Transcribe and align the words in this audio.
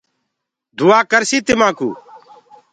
دُآآ 0.77 0.99
ڪرسي 1.11 1.39
تمآ 1.47 1.69
ڪو 1.77 1.89